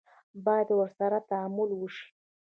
[0.45, 2.07] باید ورسره تعامل وشي.